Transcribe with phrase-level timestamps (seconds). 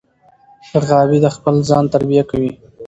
[0.87, 2.51] غابي د خپل ځان تربیه کوي.